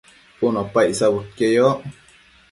cun 0.37 0.55
opa 0.63 0.79
icsabudquieyoc 0.91 1.77